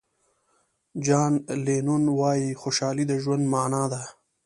جان 1.05 1.33
لینون 1.65 2.03
وایي 2.19 2.49
خوشحالي 2.61 3.05
د 3.07 3.13
ژوند 3.23 3.43
معنا 3.53 3.83
ده. 3.93 4.01